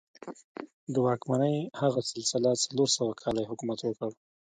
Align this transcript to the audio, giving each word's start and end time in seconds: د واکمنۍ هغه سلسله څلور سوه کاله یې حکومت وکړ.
د 0.93 0.95
واکمنۍ 1.05 1.57
هغه 1.81 1.99
سلسله 2.11 2.49
څلور 2.63 2.89
سوه 2.97 3.13
کاله 3.21 3.39
یې 3.41 3.49
حکومت 3.51 3.79
وکړ. 3.83 4.11